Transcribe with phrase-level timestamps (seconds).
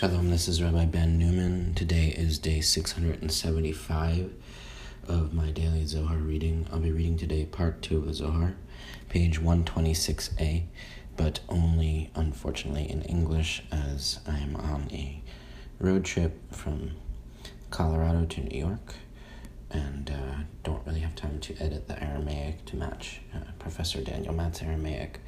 [0.00, 1.74] Shalom, this is Rabbi Ben Newman.
[1.74, 4.32] Today is day 675
[5.06, 6.66] of my daily Zohar reading.
[6.72, 8.54] I'll be reading today part 2 of the Zohar,
[9.10, 10.62] page 126a,
[11.18, 15.22] but only, unfortunately, in English as I am on a
[15.78, 16.92] road trip from
[17.68, 18.94] Colorado to New York
[19.70, 24.32] and uh, don't really have time to edit the Aramaic to match uh, Professor Daniel
[24.32, 25.20] Matt's Aramaic.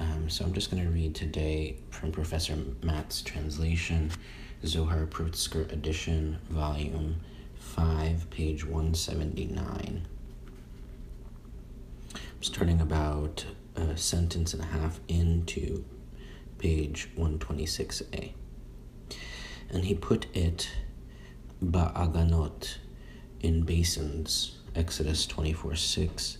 [0.00, 4.10] Um, so I'm just going to read today from Professor Matt's translation,
[4.64, 7.20] Zohar Pritzker edition, volume
[7.58, 10.06] 5, page 179.
[12.14, 13.44] I'm starting about
[13.76, 15.84] a sentence and a half into
[16.56, 18.32] page 126a.
[19.68, 20.70] And he put it
[21.62, 22.78] ba'aganot
[23.40, 26.38] in basins, Exodus 24 6,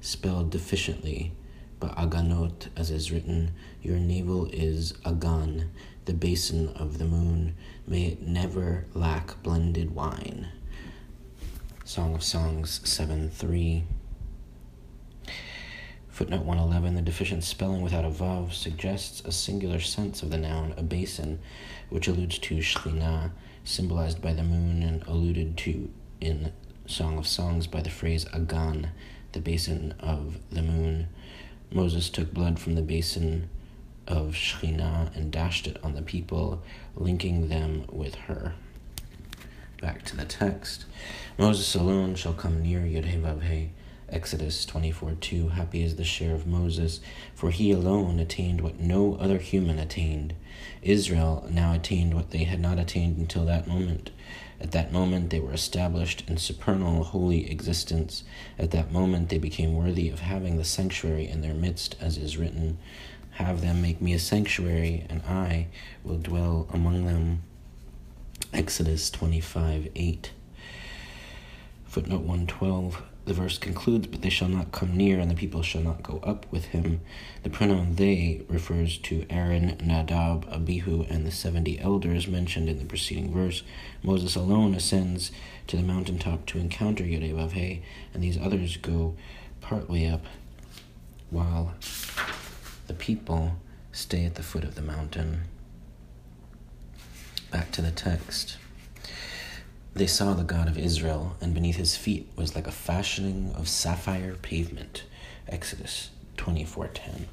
[0.00, 1.32] spelled deficiently
[1.82, 3.50] but Aganot, as is written,
[3.82, 5.68] Your navel is Agan,
[6.04, 7.56] the basin of the moon.
[7.88, 10.46] May it never lack blended wine.
[11.84, 13.82] Song of Songs 7 3.
[16.08, 20.74] Footnote 111 The deficient spelling without a vav suggests a singular sense of the noun,
[20.76, 21.40] a basin,
[21.90, 23.32] which alludes to Shekhinah,
[23.64, 26.52] symbolized by the moon and alluded to in
[26.86, 28.90] Song of Songs by the phrase Agan,
[29.32, 31.08] the basin of the moon.
[31.74, 33.48] Moses took blood from the basin
[34.06, 36.62] of Shekhinah and dashed it on the people,
[36.94, 38.52] linking them with her.
[39.80, 40.84] Back to the text.
[41.38, 43.70] Moses alone shall come near Yudhevavhe.
[44.10, 47.00] Exodus 24 2 Happy is the share of Moses,
[47.34, 50.34] for he alone attained what no other human attained.
[50.82, 54.10] Israel now attained what they had not attained until that moment.
[54.62, 58.22] At that moment, they were established in supernal holy existence.
[58.60, 62.38] At that moment, they became worthy of having the sanctuary in their midst, as is
[62.38, 62.78] written
[63.32, 65.66] Have them make me a sanctuary, and I
[66.04, 67.42] will dwell among them.
[68.52, 70.30] Exodus 25 8.
[71.86, 75.82] Footnote 112 the verse concludes, But they shall not come near, and the people shall
[75.82, 77.00] not go up with him.
[77.42, 82.84] The pronoun they refers to Aaron, Nadab, Abihu, and the seventy elders mentioned in the
[82.84, 83.62] preceding verse.
[84.02, 85.30] Moses alone ascends
[85.68, 87.82] to the mountaintop to encounter Yodevavhe,
[88.12, 89.14] and these others go
[89.60, 90.24] partway up,
[91.30, 91.74] while
[92.88, 93.56] the people
[93.92, 95.42] stay at the foot of the mountain.
[97.50, 98.56] Back to the text.
[99.94, 103.68] They saw the God of Israel, and beneath his feet was like a fashioning of
[103.68, 105.04] sapphire pavement.
[105.46, 107.26] Exodus 24:10.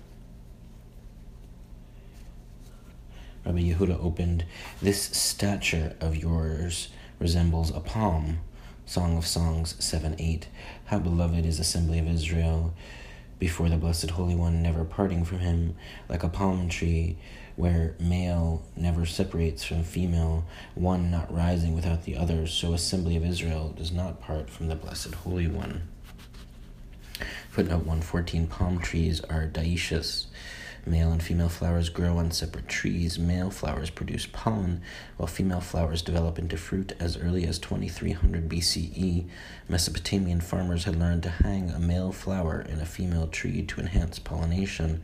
[3.45, 4.43] Rabbi Yehuda opened,
[4.81, 8.39] This stature of yours resembles a palm.
[8.85, 10.47] Song of Songs 7 8.
[10.85, 12.73] How beloved is assembly of Israel
[13.39, 15.75] before the Blessed Holy One, never parting from him,
[16.07, 17.17] like a palm tree
[17.55, 20.45] where male never separates from female,
[20.75, 24.75] one not rising without the other, so assembly of Israel does not part from the
[24.75, 25.81] Blessed Holy One.
[27.49, 30.27] Footnote 114 Palm trees are dioecious
[30.85, 33.19] Male and female flowers grow on separate trees.
[33.19, 34.81] Male flowers produce pollen,
[35.17, 39.27] while female flowers develop into fruit as early as 2300 BCE.
[39.67, 44.19] Mesopotamian farmers had learned to hang a male flower in a female tree to enhance
[44.19, 45.03] pollination.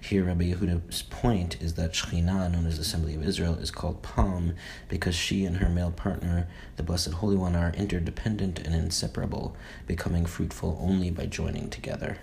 [0.00, 4.54] Here, Rabbi Yehuda's point is that Shekhinah, known as Assembly of Israel, is called palm
[4.88, 6.46] because she and her male partner,
[6.76, 9.56] the Blessed Holy One, are interdependent and inseparable,
[9.86, 12.18] becoming fruitful only by joining together.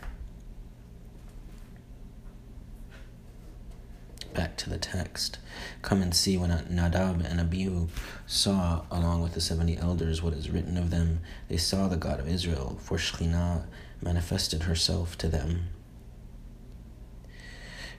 [4.34, 5.40] Back to the text.
[5.82, 7.88] Come and see when Nadab and Abihu
[8.26, 11.20] saw, along with the seventy elders, what is written of them.
[11.48, 13.66] They saw the God of Israel, for Shekhinah
[14.02, 15.68] manifested herself to them.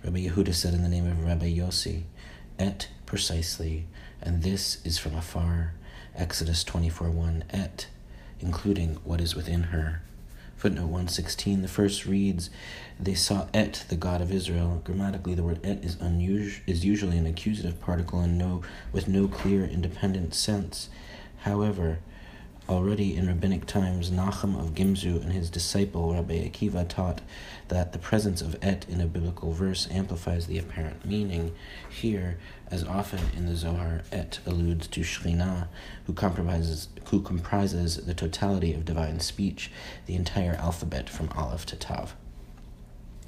[0.02, 2.04] Rabbi Yehuda said in the name of Rabbi Yossi,
[2.58, 3.86] Et precisely,
[4.20, 5.74] and this is from afar.
[6.14, 7.86] Exodus 24 1, Et,
[8.40, 10.02] including what is within her.
[10.62, 12.48] Footnote 116, the first reads,
[13.00, 14.80] They saw Et, the God of Israel.
[14.84, 18.62] Grammatically, the word Et is, unusual, is usually an accusative particle and no,
[18.92, 20.88] with no clear independent sense.
[21.38, 21.98] However,
[22.68, 27.20] Already in rabbinic times, Nachum of Gimzu and his disciple Rabbi Akiva taught
[27.66, 31.54] that the presence of et in a biblical verse amplifies the apparent meaning.
[31.90, 32.38] Here,
[32.70, 35.66] as often in the Zohar, et alludes to Shekhinah,
[36.04, 39.72] who comprises, who comprises the totality of divine speech,
[40.06, 42.14] the entire alphabet from Aleph to Tav.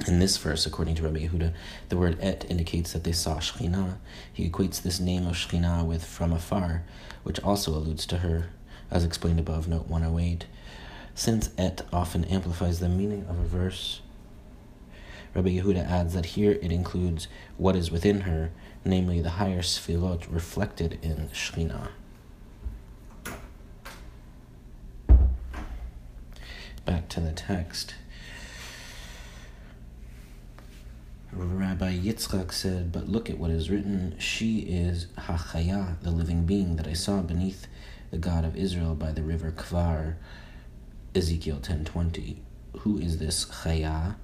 [0.06, 1.52] In this verse, according to Rabbi Yehuda,
[1.88, 3.96] the word et indicates that they saw Shekhinah.
[4.32, 6.84] He equates this name of Shekhinah with from afar,
[7.24, 8.50] which also alludes to her
[8.94, 10.46] as explained above, note 108.
[11.16, 14.00] Since et often amplifies the meaning of a verse,
[15.34, 17.26] Rabbi Yehuda adds that here it includes
[17.56, 18.52] what is within her,
[18.84, 21.88] namely the higher sefirot reflected in Shekhinah.
[26.84, 27.94] Back to the text.
[31.36, 34.14] Rabbi Yitzchak said, But look at what is written.
[34.18, 37.66] She is Hachaya, the living being that I saw beneath
[38.10, 40.14] the God of Israel by the river Kvar.
[41.14, 42.36] Ezekiel 10.20.
[42.80, 44.14] Who is this Chaya?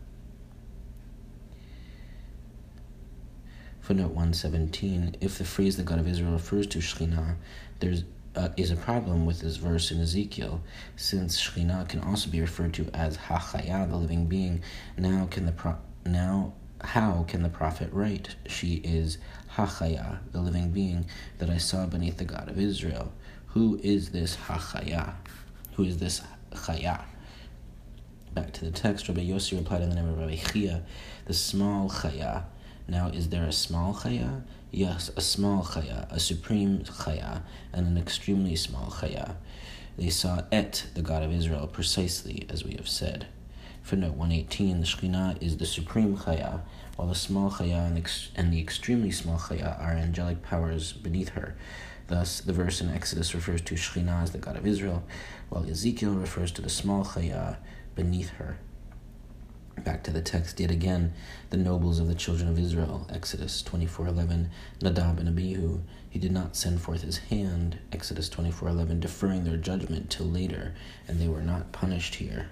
[3.80, 5.16] Footnote 117.
[5.20, 7.34] If the phrase the God of Israel refers to Shekhinah,
[7.80, 7.94] there
[8.36, 10.62] uh, is a problem with this verse in Ezekiel,
[10.94, 14.62] since Shekhinah can also be referred to as Hachaya, the living being.
[14.96, 19.18] Now can the pro- now how can the prophet write, She is
[19.54, 21.06] Hachaya, the living being
[21.38, 23.12] that I saw beneath the God of Israel?
[23.48, 25.14] Who is this Hachaya?
[25.74, 26.22] Who is this
[26.52, 27.02] Chaya?
[28.32, 30.82] Back to the text, Rabbi Yossi replied in the name of Rabbi Hiyya,
[31.26, 32.44] the small Chaya.
[32.86, 34.42] Now, is there a small Chaya?
[34.70, 37.42] Yes, a small Chaya, a supreme Chaya,
[37.72, 39.34] and an extremely small Chaya.
[39.96, 43.26] They saw Et, the God of Israel, precisely as we have said.
[43.82, 46.60] Footnote 118 The Shekhinah is the supreme Chaya,
[46.96, 51.30] while the small Chaya and, ex- and the extremely small Chaya are angelic powers beneath
[51.30, 51.56] her.
[52.06, 55.02] Thus, the verse in Exodus refers to Shekhinah as the God of Israel,
[55.48, 57.56] while Ezekiel refers to the small Chaya
[57.94, 58.58] beneath her.
[59.84, 61.14] Back to the text yet again,
[61.48, 64.50] the nobles of the children of Israel, Exodus 24:11,
[64.82, 70.10] Nadab and Abihu, he did not send forth his hand, Exodus 24:11, deferring their judgment
[70.10, 70.74] till later,
[71.08, 72.48] and they were not punished here.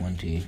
[0.00, 0.46] Footnote 120.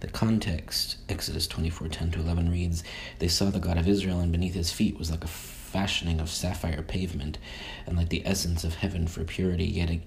[0.00, 2.84] The context, Exodus 24 10 to 11, reads
[3.18, 6.28] They saw the God of Israel, and beneath his feet was like a fashioning of
[6.28, 7.38] sapphire pavement,
[7.86, 9.64] and like the essence of heaven for purity.
[9.64, 10.00] Yet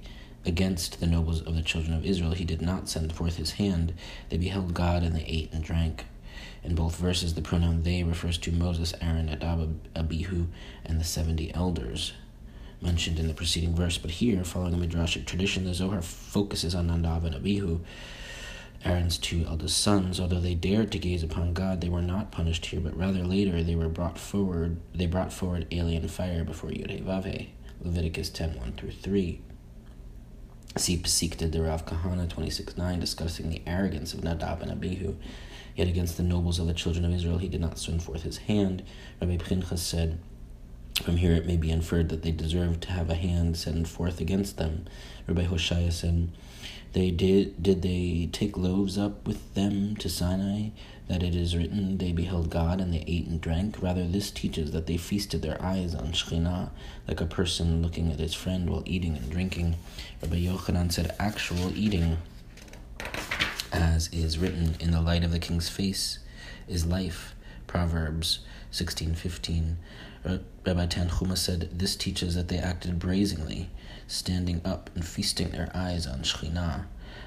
[0.45, 3.93] against the nobles of the children of Israel he did not send forth his hand.
[4.29, 6.05] They beheld God, and they ate and drank.
[6.63, 10.47] In both verses, the pronoun they refers to Moses, Aaron, Nadab, Abihu,
[10.85, 12.13] and the 70 elders
[12.81, 16.87] mentioned in the preceding verse, but here, following a midrashic tradition, the Zohar focuses on
[16.87, 17.79] Nadav and Abihu,
[18.83, 20.19] Aaron's two eldest sons.
[20.19, 23.63] Although they dared to gaze upon God, they were not punished here, but rather later
[23.63, 24.77] they were brought forward.
[24.93, 27.47] They brought forward alien fire before Yud
[27.81, 29.41] Leviticus 10 1 through 3.
[30.77, 35.15] See Pesikta de Rav Kahana 26 9, discussing the arrogance of Nadab and Abihu.
[35.75, 38.37] Yet against the nobles of the children of Israel he did not send forth his
[38.37, 38.83] hand.
[39.19, 40.19] Rabbi Pinchas said,
[41.03, 44.21] from here it may be inferred that they deserved to have a hand sent forth
[44.21, 44.85] against them.
[45.27, 46.29] Rabbi Hoshaya said,
[46.93, 50.69] They did did they take loaves up with them to Sinai,
[51.07, 53.81] that it is written, They beheld God and they ate and drank?
[53.81, 56.69] Rather this teaches that they feasted their eyes on Shekhinah,
[57.07, 59.75] like a person looking at his friend while eating and drinking.
[60.21, 62.17] Rabbi Yochanan said actual eating,
[63.71, 66.19] as is written, In the light of the king's face
[66.67, 67.35] is life.
[67.67, 68.39] Proverbs
[68.71, 69.77] sixteen fifteen.
[70.25, 73.69] Uh, Rabbi Tanhuma said, This teaches that they acted brazenly,
[74.07, 76.85] standing up and feasting their eyes on Shekhinah.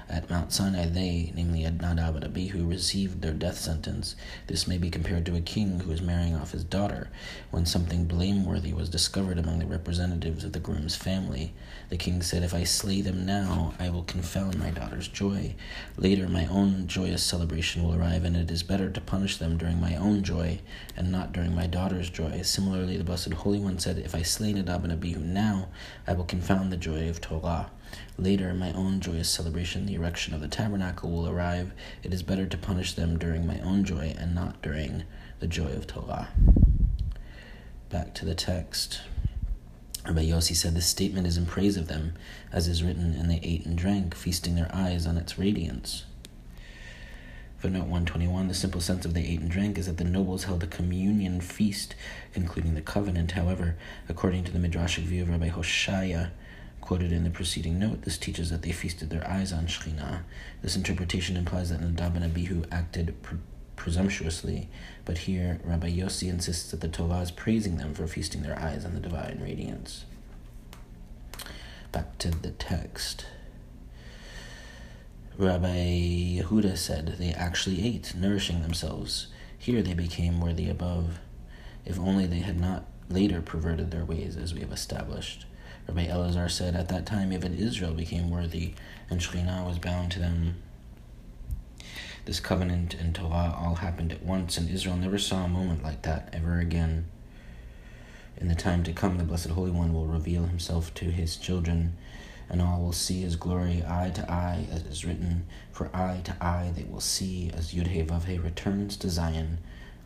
[0.09, 4.15] At Mount Sinai, they, namely Nadab and Abihu, received their death sentence.
[4.47, 7.09] This may be compared to a king who is marrying off his daughter.
[7.51, 11.53] When something blameworthy was discovered among the representatives of the groom's family,
[11.89, 15.55] the king said, If I slay them now, I will confound my daughter's joy.
[15.95, 19.79] Later, my own joyous celebration will arrive, and it is better to punish them during
[19.79, 20.59] my own joy
[20.97, 22.41] and not during my daughter's joy.
[22.41, 25.69] Similarly, the Blessed Holy One said, If I slay Nadab and Abihu now,
[26.07, 27.69] I will confound the joy of Torah.
[28.19, 31.71] Later, in my own joyous celebration, the erection of the tabernacle, will arrive.
[32.03, 35.03] It is better to punish them during my own joy and not during
[35.39, 36.27] the joy of Torah.
[37.89, 38.99] Back to the text.
[40.05, 42.13] Rabbi Yossi said this statement is in praise of them,
[42.51, 46.03] as is written, and they ate and drank, feasting their eyes on its radiance.
[47.59, 50.61] Footnote 121 The simple sense of they ate and drank is that the nobles held
[50.61, 51.95] a communion feast,
[52.33, 53.31] concluding the covenant.
[53.31, 53.77] However,
[54.09, 56.31] according to the Midrashic view of Rabbi Hoshaya,
[56.81, 60.21] quoted in the preceding note, this teaches that they feasted their eyes on Shekhinah.
[60.61, 63.37] This interpretation implies that Nadab and Abihu acted pre-
[63.75, 64.69] presumptuously,
[65.05, 68.85] but here Rabbi Yossi insists that the Torah is praising them for feasting their eyes
[68.85, 70.05] on the divine radiance.
[71.91, 73.25] Back to the text.
[75.37, 79.27] Rabbi Yehuda said they actually ate, nourishing themselves.
[79.57, 81.19] Here they became worthy above,
[81.85, 85.45] if only they had not later perverted their ways, as we have established.
[85.89, 88.75] Rabbi Elazar said, At that time, even Israel became worthy,
[89.09, 90.61] and Shekhinah was bound to them.
[92.25, 96.03] This covenant and Torah all happened at once, and Israel never saw a moment like
[96.03, 97.07] that ever again.
[98.37, 101.97] In the time to come, the Blessed Holy One will reveal himself to his children,
[102.49, 106.37] and all will see his glory eye to eye, as is written, For eye to
[106.39, 109.57] eye they will see, as Yudhe returns to Zion.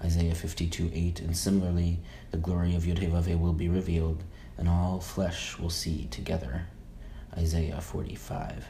[0.04, 1.20] Isaiah 52 8.
[1.22, 2.00] And similarly,
[2.32, 4.24] the glory of Yudhe will be revealed,
[4.58, 6.68] and all flesh will see together.
[7.38, 8.68] Isaiah 45.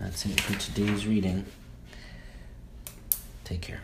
[0.00, 1.44] That's it for today's reading.
[3.44, 3.80] Take care.